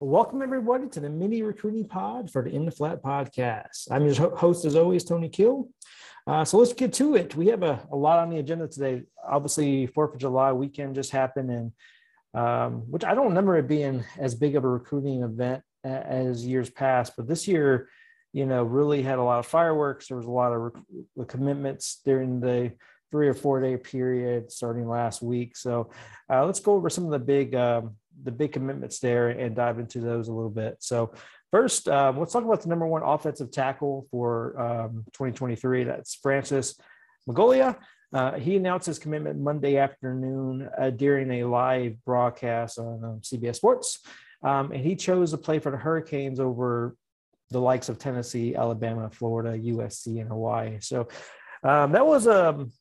[0.00, 3.90] Welcome, everybody, to the mini recruiting pod for the In the Flat podcast.
[3.90, 5.70] I'm your host, as always, Tony Kill.
[6.26, 7.34] Uh, so let's get to it.
[7.34, 9.04] We have a, a, lot on the agenda today.
[9.26, 11.72] Obviously, 4th of July weekend just happened, and
[12.34, 16.70] um, which I don't remember it being as big of a recruiting event as years
[16.70, 17.88] past, but this year,
[18.32, 20.08] you know, really had a lot of fireworks.
[20.08, 20.72] There was a lot of
[21.16, 22.72] rec- commitments during the
[23.10, 25.56] three or four day period starting last week.
[25.56, 25.90] So
[26.30, 29.78] uh, let's go over some of the big um, the big commitments there and dive
[29.78, 30.76] into those a little bit.
[30.80, 31.12] So
[31.50, 35.84] first, um, let's talk about the number one offensive tackle for um, 2023.
[35.84, 36.78] That's Francis
[37.28, 37.76] Mauigoa.
[38.12, 43.56] Uh, he announced his commitment Monday afternoon uh, during a live broadcast on um, CBS
[43.56, 44.00] Sports.
[44.42, 46.96] Um, and he chose to play for the Hurricanes over
[47.50, 50.78] the likes of Tennessee, Alabama, Florida, USC, and Hawaii.
[50.80, 51.08] So
[51.62, 52.72] um, that was a um,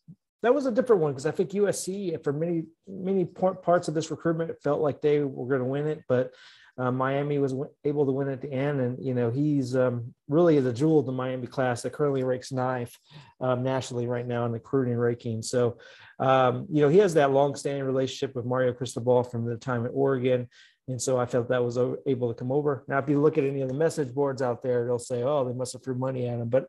[0.44, 4.12] that was a different one because I think USC for many many parts of this
[4.12, 6.32] recruitment felt like they were going to win it, but
[6.78, 10.60] uh, Miami was able to win at the end, and you know he's um, really
[10.60, 12.96] the jewel of the Miami class that currently ranks ninth
[13.42, 15.42] um, nationally right now in the recruiting ranking.
[15.42, 15.78] So,
[16.20, 19.92] um, you know he has that long-standing relationship with Mario Cristobal from the time at
[19.94, 20.48] Oregon,
[20.88, 22.84] and so I felt that was able to come over.
[22.88, 25.48] Now, if you look at any of the message boards out there, they'll say, "Oh,
[25.48, 26.68] they must have threw money at him," but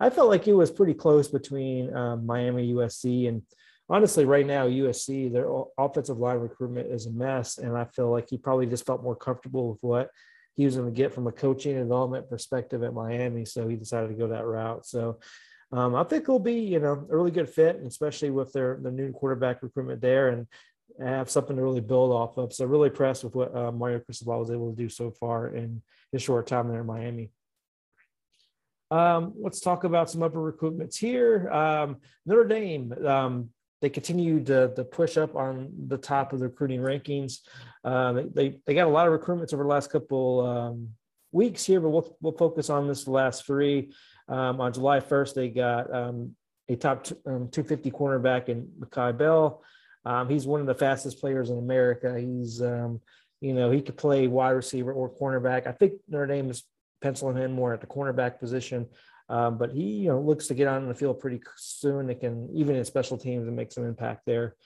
[0.00, 3.42] I felt like it was pretty close between um, Miami, USC, and
[3.88, 8.28] honestly, right now USC their offensive line recruitment is a mess, and I feel like
[8.28, 10.10] he probably just felt more comfortable with what
[10.56, 13.76] he was going to get from a coaching and development perspective at Miami, so he
[13.76, 14.86] decided to go that route.
[14.86, 15.18] So.
[15.70, 18.90] Um, I think it'll be, you know, a really good fit, especially with their the
[18.90, 20.46] new quarterback recruitment there, and
[21.00, 22.52] have something to really build off of.
[22.52, 25.82] So really impressed with what uh, Mario Cristobal was able to do so far in
[26.12, 27.30] his short time there in Miami.
[28.90, 31.50] Um, let's talk about some upper recruitments here.
[31.50, 36.80] Um, Notre Dame, um, they continued to, push up on the top of the recruiting
[36.80, 37.38] rankings.
[37.84, 40.88] Uh, they, they got a lot of recruitments over the last couple um,
[41.32, 43.92] weeks here, but we'll, we'll focus on this last three.
[44.28, 46.34] Um, on July 1st, they got um,
[46.68, 49.62] a top t- 250 cornerback in Micah Bell.
[50.28, 52.18] he's one of the fastest players in America.
[52.18, 55.66] He's, you know, he could play wide receiver or cornerback.
[55.66, 56.64] I think Notre Dame is
[57.00, 58.86] penciling him more at the cornerback position.
[59.28, 62.08] Um, but he you know looks to get on the field pretty soon.
[62.10, 64.56] It can even in special teams and make some impact there.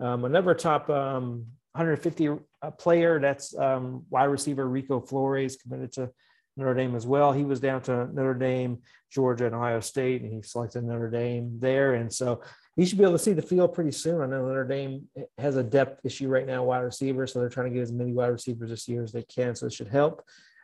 [0.00, 2.28] Um, another top um, 150
[2.62, 6.10] uh, player that's um, wide receiver Rico Flores committed to
[6.56, 7.32] Notre Dame as well.
[7.32, 8.78] He was down to Notre Dame,
[9.12, 11.94] Georgia, and Ohio State, and he selected Notre Dame there.
[11.94, 12.42] And so
[12.74, 14.20] he should be able to see the field pretty soon.
[14.20, 15.08] I know Notre Dame
[15.38, 18.12] has a depth issue right now, wide receiver, so they're trying to get as many
[18.12, 19.54] wide receivers this year as they can.
[19.54, 20.22] So it should help.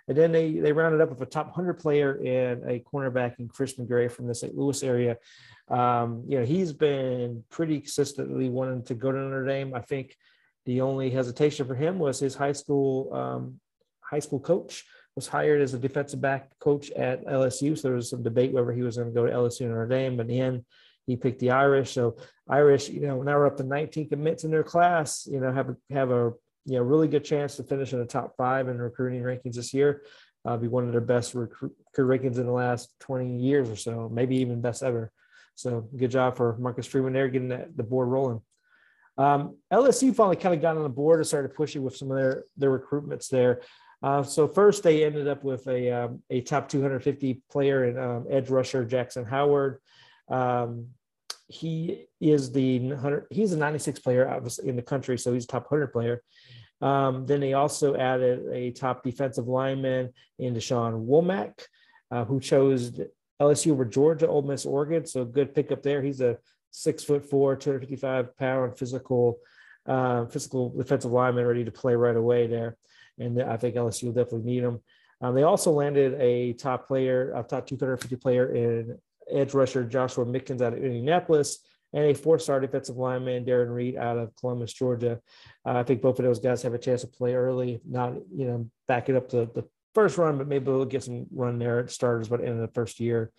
[0.09, 3.49] And then they they rounded up with a top 100 player and a cornerback in
[3.49, 4.55] Christian Gray from the St.
[4.57, 5.17] Louis area.
[5.69, 9.75] Um, you know, he's been pretty consistently wanting to go to Notre Dame.
[9.75, 10.15] I think
[10.67, 13.61] the only hesitation for him was his high school um,
[14.03, 14.85] high school coach
[15.17, 17.77] was hired as a defensive back coach at LSU.
[17.77, 19.87] So there was some debate whether he was going to go to LSU or Notre
[19.87, 20.17] Dame.
[20.17, 20.65] But in the end,
[21.07, 21.93] he picked the Irish.
[21.93, 22.17] So
[22.49, 25.27] Irish, you know, now we're up to 19 commits in their class.
[25.31, 26.33] You know, have a, have a
[26.65, 29.75] you know, really good chance to finish in the top five in recruiting rankings this
[29.75, 30.03] year.
[30.45, 34.11] Uh, be one of their best recruit rankings in the last 20 years or so,
[34.13, 35.11] maybe even best ever.
[35.55, 38.43] So good job for Marcus Freeman there, getting that, the board rolling.
[39.17, 42.17] Um, LSU finally kind of got on the board and started pushing with some of
[42.17, 43.63] their, their recruitments there.
[44.03, 48.27] Uh, so first they ended up with a, um, a top 250 player and um,
[48.29, 49.79] edge rusher, Jackson Howard.
[50.29, 50.89] Um,
[51.47, 55.49] he is the 100, he's a 96 player obviously in the country, so he's a
[55.49, 56.23] top 100 player.
[56.81, 61.65] Um, then they also added a top defensive lineman in Deshaun Womack,
[62.11, 62.93] uh, who chose
[63.41, 65.07] LSU over Georgia, Ole Miss, Oregon.
[65.07, 66.03] So good pickup there.
[66.03, 66.39] He's a
[66.71, 69.39] six foot four, 255 pound physical,
[69.87, 72.77] uh, physical defensive lineman ready to play right away there.
[73.19, 74.81] And I think LSU will definitely need him.
[75.21, 78.99] Um, they also landed a top player, a top 250 player in
[79.31, 81.59] edge rusher Joshua Mickens out of Indianapolis
[81.93, 85.21] and a four-star defensive lineman, Darren Reed, out of Columbus, Georgia.
[85.65, 88.47] Uh, I think both of those guys have a chance to play early, not you
[88.47, 91.79] know back it up to the first run, but maybe they'll get some run there
[91.79, 93.31] at starters, but of the first year.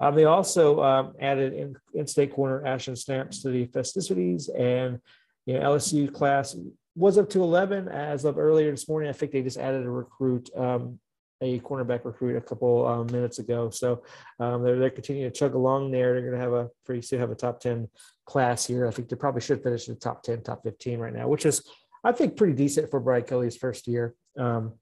[0.00, 4.98] Um, they also um, added in, in-state corner Ashton Stamps to the festivities, and
[5.46, 6.56] you know LSU class
[6.96, 9.08] was up to 11 as of earlier this morning.
[9.08, 10.98] I think they just added a recruit um,
[11.40, 13.70] a cornerback recruit a couple um, minutes ago.
[13.70, 14.02] So
[14.40, 16.12] um, they're, they're continuing to chug along there.
[16.12, 17.88] They're going to have a pretty soon have a top 10
[18.24, 18.86] class here.
[18.86, 21.46] I think they probably should finish in the top 10, top 15 right now, which
[21.46, 21.62] is,
[22.02, 24.14] I think, pretty decent for Brian Kelly's first year.
[24.38, 24.74] Um,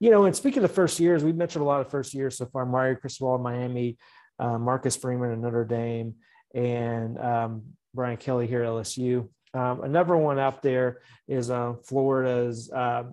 [0.00, 2.46] you know, and speaking of first years, we've mentioned a lot of first years so
[2.46, 2.66] far.
[2.66, 3.96] Mario Cristobal in Miami,
[4.38, 6.14] uh, Marcus Freeman at Notre Dame,
[6.54, 7.62] and um,
[7.94, 9.28] Brian Kelly here at LSU.
[9.54, 13.04] Um, another one out there is uh, Florida's uh,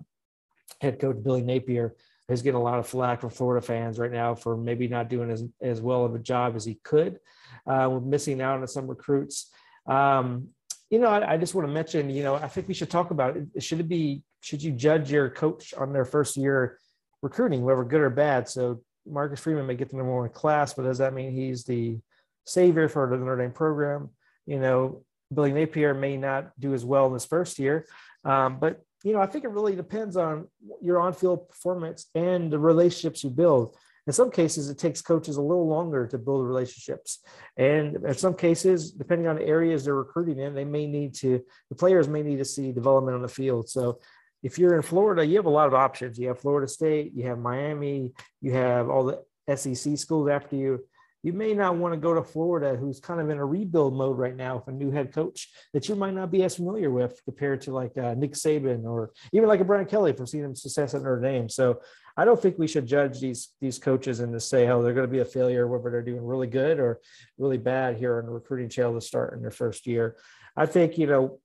[0.80, 1.94] head coach Billy Napier.
[2.28, 5.30] He's getting a lot of flack from Florida fans right now for maybe not doing
[5.30, 7.18] as, as well of a job as he could.
[7.66, 9.50] Uh, we're missing out on some recruits.
[9.86, 10.48] Um,
[10.88, 13.10] you know, I, I, just want to mention, you know, I think we should talk
[13.10, 13.62] about it.
[13.62, 16.78] Should it be, should you judge your coach on their first year
[17.22, 18.48] recruiting, whether good or bad?
[18.48, 21.98] So Marcus Freeman may get the number one class, but does that mean he's the
[22.44, 24.10] savior for the Notre Dame program?
[24.46, 27.86] You know, Billy Napier may not do as well in his first year,
[28.24, 30.48] um, but you know, I think it really depends on
[30.80, 33.76] your on-field performance and the relationships you build.
[34.06, 37.20] In some cases, it takes coaches a little longer to build relationships.
[37.56, 41.40] And in some cases, depending on the areas they're recruiting in, they may need to,
[41.68, 43.68] the players may need to see development on the field.
[43.68, 44.00] So
[44.42, 46.18] if you're in Florida, you have a lot of options.
[46.18, 50.84] You have Florida State, you have Miami, you have all the SEC schools after you
[51.22, 54.18] you may not want to go to Florida, who's kind of in a rebuild mode
[54.18, 57.20] right now with a new head coach that you might not be as familiar with
[57.24, 60.94] compared to like uh, Nick Saban or even like a Brian Kelly from seeing success
[60.94, 61.48] at Notre Dame.
[61.48, 61.80] So
[62.16, 65.06] I don't think we should judge these these coaches and to say, oh, they're going
[65.06, 67.00] to be a failure, whether they're doing really good or
[67.38, 70.16] really bad here on the recruiting trail to start in their first year.
[70.56, 71.38] I think you know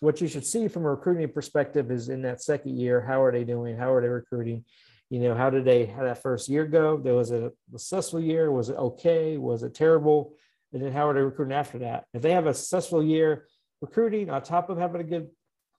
[0.00, 3.30] what you should see from a recruiting perspective is in that second year, how are
[3.30, 3.76] they doing?
[3.76, 4.64] How are they recruiting?
[5.12, 6.96] You know how did they how that first year go?
[6.96, 8.50] There was a successful year.
[8.50, 9.36] Was it okay?
[9.36, 10.34] Was it terrible?
[10.72, 12.06] And then how are they recruiting after that?
[12.14, 13.46] If they have a successful year
[13.82, 15.28] recruiting on top of having a good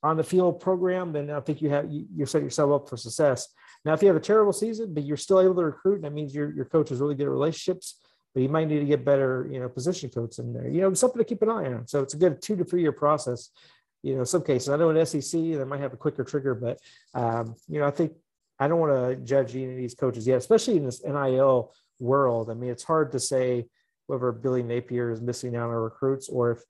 [0.03, 2.95] on the field program then i think you have you, you set yourself up for
[2.97, 3.47] success.
[3.85, 6.35] Now if you have a terrible season but you're still able to recruit that means
[6.35, 7.99] your, your coach has really good relationships
[8.35, 10.67] but you might need to get better you know position coach in there.
[10.67, 11.87] You know something to keep an eye on.
[11.87, 13.49] So it's a good two to three year process
[14.03, 14.69] you know some cases.
[14.69, 16.77] I know in sec they might have a quicker trigger but
[17.15, 18.11] um, you know i think
[18.63, 22.49] I don't want to judge any of these coaches yet, especially in this NIL world.
[22.49, 23.65] I mean, it's hard to say
[24.07, 26.61] whether Billy Napier is missing out on recruits or if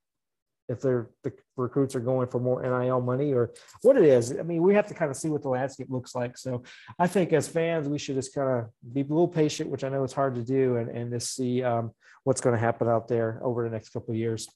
[0.70, 3.52] if they're the recruits are going for more NIL money or
[3.84, 4.32] what it is.
[4.40, 6.36] I mean, we have to kind of see what the landscape looks like.
[6.36, 6.64] So
[6.98, 9.90] I think as fans, we should just kind of be a little patient, which I
[9.90, 11.92] know it's hard to do, and, and just see um,
[12.24, 14.48] what's going to happen out there over the next couple of years.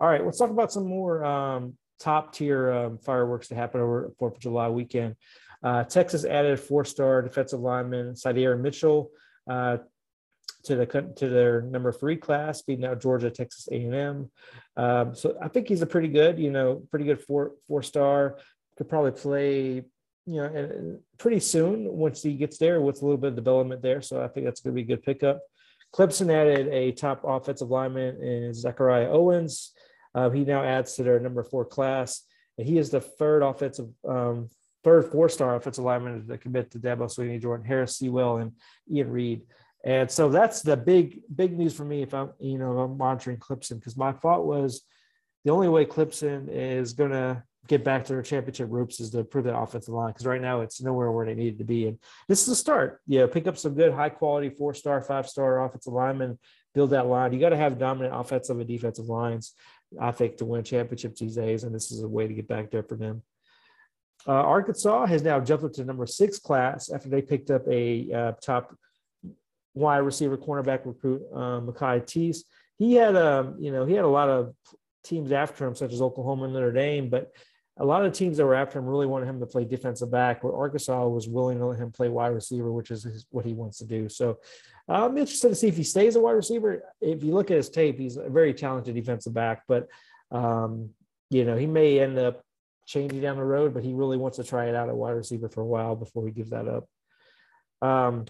[0.00, 4.12] All right, let's talk about some more um, top tier um, fireworks to happen over
[4.18, 5.14] Fourth of July weekend.
[5.62, 9.10] Uh, Texas added four-star defensive lineman Sydir Mitchell
[9.50, 9.78] uh,
[10.64, 14.30] to the to their number three class, beating out Georgia, Texas A&M.
[14.76, 18.38] Um, so I think he's a pretty good, you know, pretty good four four-star.
[18.76, 19.84] Could probably play,
[20.26, 24.02] you know, pretty soon once he gets there with a little bit of development there.
[24.02, 25.40] So I think that's going to be a good pickup.
[25.94, 29.72] Clemson added a top offensive lineman in Zachariah Owens.
[30.14, 32.22] Uh, he now adds to their number four class.
[32.56, 34.50] And he is the third offensive um,
[34.84, 38.52] third four-star offensive lineman to commit to Dabo Swinney, Jordan Harris, Sewell, and
[38.90, 39.42] Ian Reed.
[39.84, 43.38] And so that's the big, big news for me if I'm, you know, I'm monitoring
[43.38, 44.82] Clemson because my thought was
[45.44, 49.20] the only way Clemson is going to get back to their championship ropes is to
[49.20, 51.86] improve that offensive line because right now it's nowhere where they needed to be.
[51.86, 53.00] And this is a start.
[53.06, 56.38] Yeah, pick up some good, high quality four star, five star offensive linemen,
[56.74, 57.32] build that line.
[57.32, 59.52] You got to have dominant offensive and defensive lines,
[60.00, 61.64] I think, to win championships these days.
[61.64, 63.22] And this is a way to get back there for them.
[64.26, 68.12] Uh, Arkansas has now jumped up to number six class after they picked up a
[68.12, 68.74] uh, top
[69.74, 72.44] wide receiver cornerback recruit, uh, Micah Tease.
[72.78, 74.54] He had a, um, you know, he had a lot of
[75.04, 77.32] teams after him, such as Oklahoma and Notre Dame, but
[77.80, 80.42] a lot of teams that were after him really wanted him to play defensive back,
[80.42, 83.52] where Arkansas was willing to let him play wide receiver, which is his, what he
[83.52, 84.08] wants to do.
[84.08, 84.38] So
[84.88, 86.82] I'm interested to see if he stays a wide receiver.
[87.00, 89.86] If you look at his tape, he's a very talented defensive back, but
[90.30, 90.90] um,
[91.30, 92.42] you know, he may end up
[92.88, 95.48] changing down the road, but he really wants to try it out at wide receiver
[95.48, 96.88] for a while before he gives that up.
[97.82, 98.24] Um,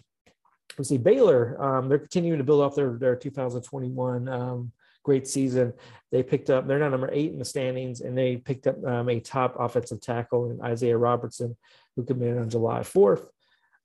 [0.76, 4.72] let's see, Baylor, um, they're continuing to build off their, their 2021 um,
[5.04, 5.72] great season.
[6.10, 9.08] They picked up, they're now number eight in the standings, and they picked up um,
[9.08, 11.56] a top offensive tackle in Isaiah Robertson,
[11.94, 13.26] who committed on July 4th.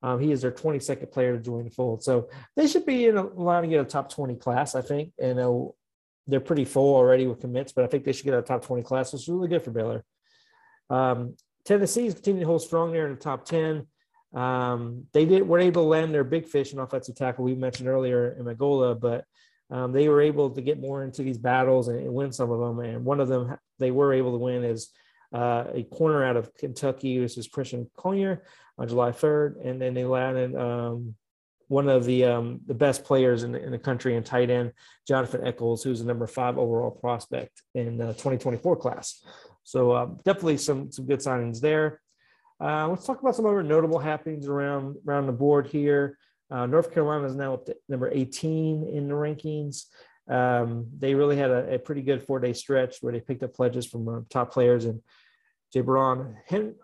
[0.01, 2.03] Um, he is their 22nd player to join the fold.
[2.03, 5.13] So they should be in a line to get a top 20 class, I think.
[5.21, 5.65] And uh,
[6.27, 8.83] they're pretty full already with commits, but I think they should get a top 20
[8.83, 10.03] class, which is really good for Baylor.
[10.93, 11.35] Um,
[11.65, 13.87] Tennessee's continuing to hold strong there in the top 10.
[14.33, 17.87] Um, they did were able to land their big fish in offensive tackle we mentioned
[17.87, 19.25] earlier in Magola, but
[19.69, 22.59] um, they were able to get more into these battles and, and, win some of
[22.59, 22.79] them.
[22.79, 24.89] And one of them they were able to win is
[25.33, 27.19] uh, a corner out of Kentucky.
[27.19, 28.43] This is Christian Conyer
[28.77, 31.15] on July 3rd, and then they landed um,
[31.67, 34.73] one of the um, the best players in in the country in tight end,
[35.07, 39.23] Jonathan Eccles, who's the number five overall prospect in the 2024 class.
[39.63, 42.01] So uh, definitely some some good signings there.
[42.59, 46.17] Uh, let's talk about some other notable happenings around around the board here.
[46.51, 49.85] Uh, North Carolina is now up to number 18 in the rankings.
[50.29, 53.53] Um, they really had a, a, pretty good four day stretch where they picked up
[53.53, 55.01] pledges from uh, top players and
[55.75, 56.35] Jabron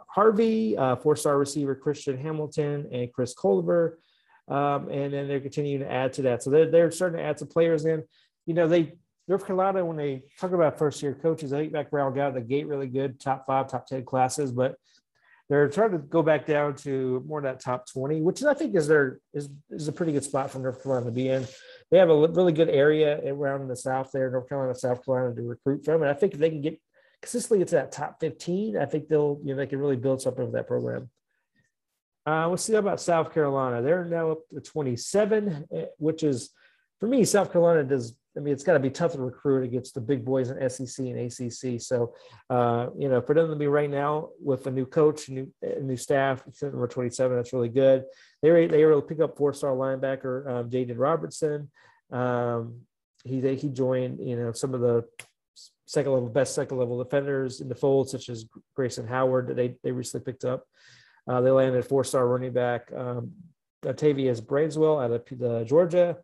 [0.10, 4.00] Harvey, uh, four star receiver Christian Hamilton, and Chris Culver.
[4.48, 6.42] Um, and then they're continuing to add to that.
[6.42, 8.04] So they're, they're starting to add some players in.
[8.48, 8.94] You know, they
[9.30, 12.42] North Carolina, when they talk about first year coaches, I think back around got the
[12.42, 14.76] gate really good, top five, top 10 classes, but
[15.48, 18.88] they're trying to go back down to more that top 20, which I think is
[18.88, 21.48] their is, is a pretty good spot for North Carolina to be in.
[21.92, 25.44] They have a really good area around the South there, North Carolina, South Carolina to
[25.44, 26.02] recruit from.
[26.02, 26.82] And I think if they can get
[27.22, 30.44] consistently into that top 15, I think they'll, you know, they can really build something
[30.44, 31.10] with that program.
[32.26, 33.82] Uh, let's see about South Carolina.
[33.82, 36.52] They're now up to 27, eh, which is
[37.00, 38.16] for me, South Carolina does.
[38.40, 41.06] I mean, it's got to be tough to recruit against the big boys in SEC
[41.06, 41.82] and ACC.
[41.82, 42.14] So,
[42.50, 45.98] uh, you know, for them to be right now with a new coach, new new
[45.98, 48.06] staff, number 27, that's really good.
[48.42, 51.70] They were they were able to pick up four star linebacker um, Jaden Robertson.
[52.12, 52.82] Um,
[53.26, 55.04] he they, he joined you know some of the
[55.86, 59.76] second level best second level defenders in the fold, such as Grayson Howard that they
[59.84, 60.64] they recently picked up.
[61.28, 63.34] Uh, they landed four star running back um,
[63.86, 66.18] Octavius out of uh, Georgia.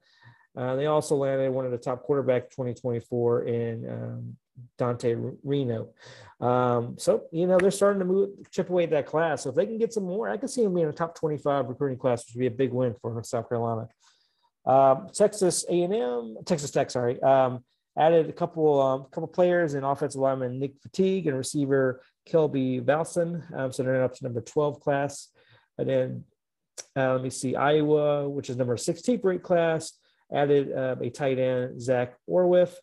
[0.56, 4.38] Uh, they also landed one of the top quarterback 2024 in um,
[4.78, 5.90] Dante Reno.
[6.40, 9.44] Um, so, you know, they're starting to move, chip away at that class.
[9.44, 11.68] So if they can get some more, I can see them being a top 25
[11.68, 13.88] recruiting class, which would be a big win for South Carolina.
[14.66, 17.64] Um, Texas A&M, Texas Tech, sorry, um,
[17.98, 23.44] added a couple um, couple players in offensive lineman Nick Fatigue and receiver Kelby Valson.
[23.56, 25.30] Um, so they're up to number 12 class.
[25.78, 26.24] And then
[26.96, 29.94] uh, let me see, Iowa, which is number 16 rate class,
[30.34, 32.76] added uh, a tight end, Zach Ortwerth.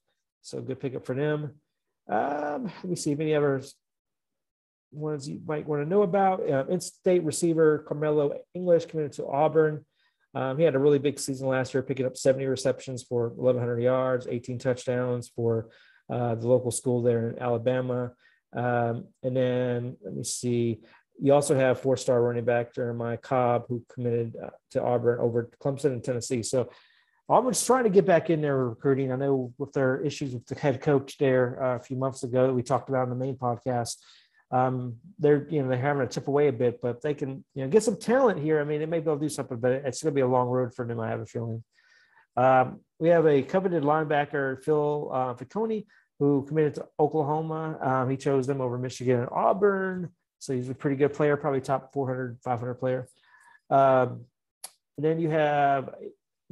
[0.42, 1.52] So good pickup for them.
[2.08, 3.62] Um, let me see if any other
[4.90, 6.48] ones you might want to know about.
[6.48, 9.84] Uh, in-state receiver Carmelo English committed to Auburn.
[10.34, 13.80] Um, he had a really big season last year, picking up 70 receptions for 1,100
[13.80, 15.68] yards, 18 touchdowns for
[16.10, 18.12] uh, the local school there in Alabama.
[18.54, 20.80] Um, and then let me see.
[21.20, 25.92] You also have four-star running back Jeremiah Cobb, who committed uh, to Auburn over Clemson
[25.92, 26.42] and Tennessee.
[26.42, 26.70] So
[27.32, 29.10] Auburn's trying to get back in there recruiting.
[29.10, 32.46] I know with their issues with the head coach there uh, a few months ago
[32.46, 33.96] that we talked about in the main podcast,
[34.50, 37.64] um, they're you know they're having to chip away a bit, but they can you
[37.64, 38.60] know get some talent here.
[38.60, 40.26] I mean, they may be able to do something, but it's going to be a
[40.26, 41.00] long road for them.
[41.00, 41.64] I have a feeling.
[42.36, 45.86] Um, we have a coveted linebacker, Phil uh, Picciotti,
[46.18, 47.78] who committed to Oklahoma.
[47.80, 51.62] Um, he chose them over Michigan and Auburn, so he's a pretty good player, probably
[51.62, 53.08] top 400, 500 player.
[53.70, 54.26] Um,
[54.98, 55.94] then you have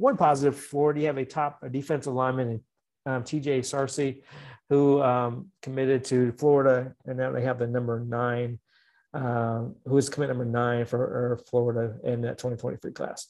[0.01, 0.97] one positive forward.
[0.97, 2.61] You have a top a defensive lineman,
[3.05, 4.23] um, TJ Searcy,
[4.69, 8.59] who um, committed to Florida, and now they have the number nine,
[9.13, 13.27] um, who is commit number nine for Florida in that 2023 class.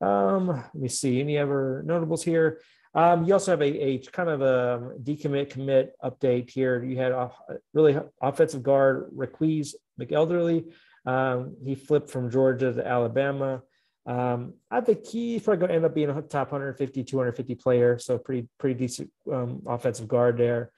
[0.00, 2.60] Um, let me see any other notables here.
[2.94, 6.82] Um, you also have a, a kind of a decommit commit update here.
[6.82, 7.30] You had a
[7.72, 10.72] really offensive guard Raquise McElderly.
[11.06, 13.62] Um, he flipped from Georgia to Alabama.
[14.04, 17.98] Um, I think he's probably going to end up being a top 150, 250 player.
[17.98, 20.72] So pretty, pretty decent um, offensive guard there.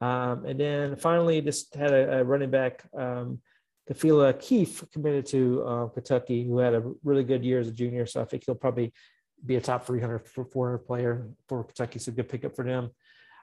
[0.00, 3.40] Um, and then finally, just had a, a running back, um,
[3.88, 8.06] Kafila Keefe, committed to uh, Kentucky, who had a really good year as a junior.
[8.06, 8.92] So I think he'll probably
[9.44, 11.98] be a top 300, 400 player for Kentucky.
[11.98, 12.90] So good pickup for them.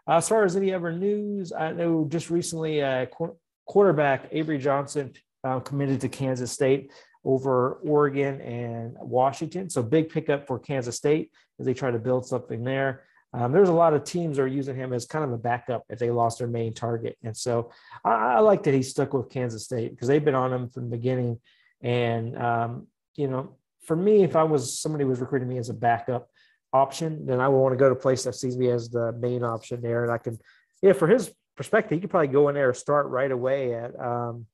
[0.07, 4.57] Uh, as far as any other news, I know just recently, uh, qu- quarterback Avery
[4.57, 6.91] Johnson uh, committed to Kansas State
[7.23, 9.69] over Oregon and Washington.
[9.69, 13.03] So big pickup for Kansas State as they try to build something there.
[13.33, 15.99] Um, there's a lot of teams are using him as kind of a backup if
[15.99, 17.17] they lost their main target.
[17.23, 17.71] And so
[18.03, 20.89] I, I like that he stuck with Kansas State because they've been on him from
[20.89, 21.39] the beginning.
[21.81, 25.73] And, um, you know, for me, if I was somebody was recruiting me as a
[25.73, 26.29] backup
[26.73, 29.13] option, then I would want to go to a place that sees me as the
[29.13, 30.03] main option there.
[30.03, 30.37] And I can,
[30.81, 33.97] yeah, for his perspective, he could probably go in there and start right away at,
[33.99, 34.45] um,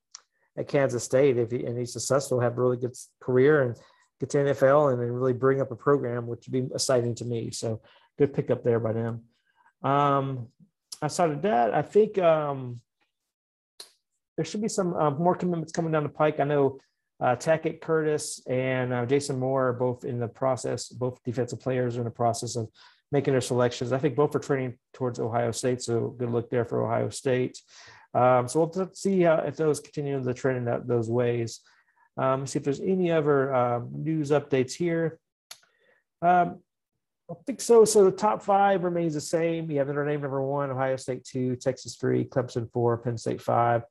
[0.58, 3.76] at Kansas State if he, and he's successful, have a really good career and
[4.20, 7.26] get to NFL and then really bring up a program, which would be exciting to
[7.26, 7.52] me.
[7.52, 7.82] So
[8.18, 9.24] good pickup there by them.
[9.84, 10.48] Um,
[11.02, 12.82] outside of that, I think um,
[14.36, 16.40] there should be some uh, more commitments coming down the pike.
[16.40, 16.80] I know
[17.20, 21.98] uh, Tackett Curtis and uh, Jason Moore are both in the process, both defensive players
[21.98, 22.70] are in the process of
[23.12, 23.92] making their selections.
[23.92, 27.60] I think both are training towards Ohio State, so good look there for Ohio State.
[28.18, 31.60] Um, so we'll see how, if those continue the trend in that, those ways.
[32.18, 35.20] Um, see if there's any other um, news updates here.
[36.24, 36.62] Um,
[37.30, 37.86] I think so.
[37.86, 39.70] So the top five remains the same.
[39.70, 43.42] You have Notre Dame number one, Ohio State two, Texas three, Clemson four, Penn State
[43.42, 43.84] five.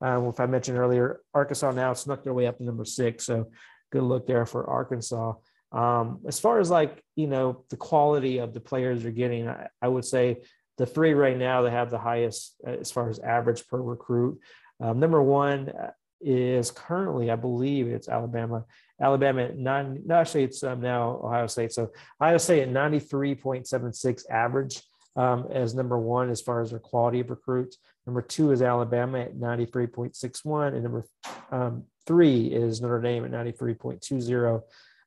[0.00, 3.26] Um, if I mentioned earlier, Arkansas now snuck their way up to number six.
[3.26, 3.50] So
[3.90, 5.34] good look there for Arkansas.
[5.72, 9.68] Um, as far as like, you know, the quality of the players you're getting, I,
[9.80, 10.42] I, would say
[10.78, 14.38] the three right now that have the highest uh, as far as average per recruit.
[14.80, 18.64] Um, number one uh, is currently, I believe it's Alabama.
[19.00, 21.72] Alabama at nine, no, actually it's um, now Ohio State.
[21.72, 24.80] So Ohio State at 93.76 average
[25.16, 27.78] um, as number one as far as their quality of recruits.
[28.06, 31.06] Number two is Alabama at 93.61, and number
[31.50, 34.62] um, three is Notre Dame at 93.20.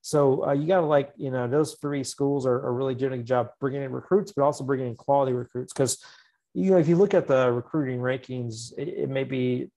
[0.06, 3.14] So uh, you got to like, you know, those three schools are, are really doing
[3.14, 5.74] a good job bringing in recruits, but also bringing in quality recruits.
[5.74, 5.98] Because,
[6.54, 9.72] you know, if you look at the recruiting rankings, it, it, may be,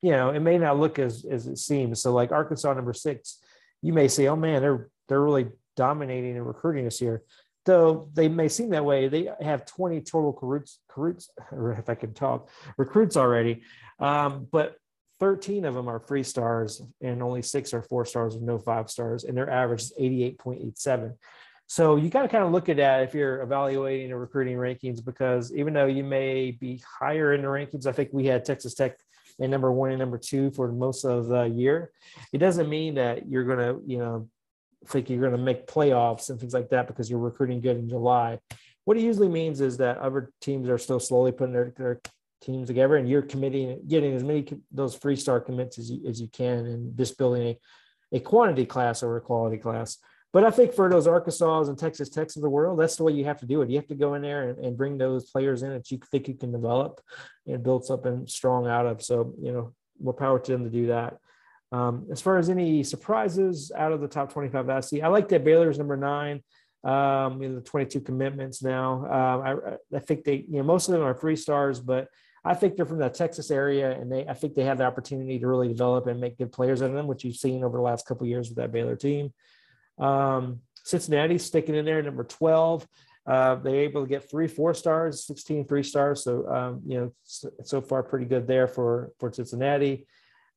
[0.00, 2.00] you know, it may not look as, as it seems.
[2.00, 3.42] So like Arkansas number six,
[3.82, 7.22] you may say, oh man, they're, they're really dominating in recruiting this year
[7.66, 11.28] though they may seem that way, they have 20 total recruits, recruits
[11.78, 12.48] if I can talk,
[12.78, 13.62] recruits already.
[14.00, 14.76] Um, but
[15.20, 18.90] 13 of them are three stars and only six are four stars with no five
[18.90, 21.14] stars, and their average is 88.87.
[21.66, 25.04] So you got to kind of look at that if you're evaluating the recruiting rankings,
[25.04, 28.74] because even though you may be higher in the rankings, I think we had Texas
[28.74, 28.96] Tech
[29.38, 31.92] in number one and number two for most of the year.
[32.32, 34.28] It doesn't mean that you're going to, you know,
[34.86, 37.88] think you're going to make playoffs and things like that because you're recruiting good in
[37.88, 38.38] July.
[38.84, 42.00] What it usually means is that other teams are still slowly putting their, their
[42.40, 46.20] teams together and you're committing, getting as many those three star commits as you, as
[46.20, 47.42] you can and just building
[48.12, 49.98] a, a quantity class over a quality class.
[50.32, 53.12] But I think for those Arkansas and Texas Techs of the world, that's the way
[53.12, 53.70] you have to do it.
[53.70, 56.28] You have to go in there and, and bring those players in that you think
[56.28, 57.00] you can develop
[57.46, 59.02] and build something strong out of.
[59.02, 61.16] So, you know, more power to them to do that.
[61.72, 65.28] Um, as far as any surprises out of the top 25 I see, I like
[65.28, 66.42] that Baylor's number nine
[66.84, 69.04] um, in the 22 commitments now.
[69.04, 69.42] Um,
[69.92, 72.08] I, I think they, you know, most of them are three stars, but
[72.48, 75.38] I think they're from the Texas area, and they, I think they have the opportunity
[75.38, 77.82] to really develop and make good players out of them, which you've seen over the
[77.82, 79.34] last couple years with that Baylor team.
[79.98, 82.88] Um, Cincinnati sticking in there, number 12.
[83.26, 86.24] Uh, they're able to get three four stars, 16 three stars.
[86.24, 90.06] So, um, you know, so, so, far pretty good there for, for Cincinnati.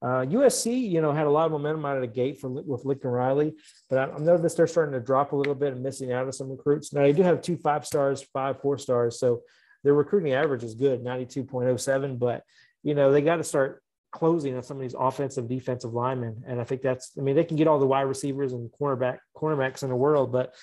[0.01, 2.85] Uh, USC, you know, had a lot of momentum out of the gate for with
[2.85, 3.53] Lincoln Riley,
[3.89, 6.31] but I, have noticed they're starting to drop a little bit and missing out on
[6.31, 6.93] some recruits.
[6.93, 9.41] Now they do have two five stars, five four stars, so
[9.83, 12.17] their recruiting average is good, ninety two point oh seven.
[12.17, 12.43] But
[12.83, 16.59] you know they got to start closing on some of these offensive defensive linemen, and
[16.59, 17.11] I think that's.
[17.17, 20.31] I mean, they can get all the wide receivers and cornerback cornerbacks in the world,
[20.31, 20.53] but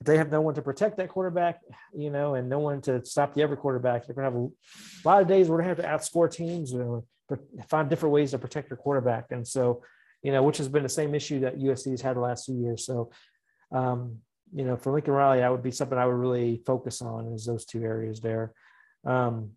[0.00, 1.60] if they have no one to protect that quarterback,
[1.94, 4.50] you know, and no one to stop the other quarterback, they're going to have
[5.04, 6.74] a lot of days where they have to outscore teams.
[6.74, 7.04] Know,
[7.68, 9.26] find different ways to protect your quarterback.
[9.30, 9.82] And so,
[10.22, 12.56] you know, which has been the same issue that USC has had the last few
[12.56, 12.84] years.
[12.84, 13.10] So,
[13.72, 14.18] um,
[14.54, 17.46] you know, for Lincoln Riley, that would be something I would really focus on is
[17.46, 18.52] those two areas there.
[19.06, 19.52] Um,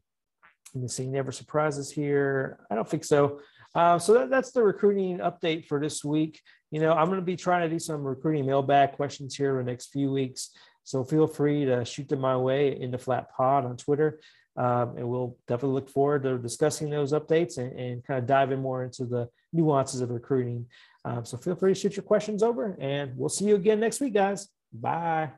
[0.73, 2.59] let me see, never surprises here.
[2.69, 3.39] I don't think so.
[3.75, 6.41] Uh, so that, that's the recruiting update for this week.
[6.71, 9.65] You know, I'm going to be trying to do some recruiting mailbag questions here in
[9.65, 10.51] the next few weeks.
[10.83, 14.19] So feel free to shoot them my way in the flat pod on Twitter.
[14.57, 18.59] Um, and we'll definitely look forward to discussing those updates and, and kind of diving
[18.59, 20.65] more into the nuances of recruiting.
[21.05, 24.01] Um, so feel free to shoot your questions over, and we'll see you again next
[24.01, 24.49] week, guys.
[24.73, 25.31] Bye.